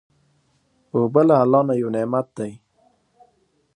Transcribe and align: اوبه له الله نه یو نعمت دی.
اوبه 0.93 1.21
له 1.27 1.35
الله 1.43 1.61
نه 1.67 1.73
یو 1.81 1.89
نعمت 1.95 2.27
دی. 2.37 2.51